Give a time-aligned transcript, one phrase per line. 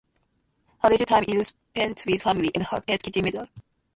[0.79, 3.47] Her leisure time is spent with family and her pet kitten, Mable.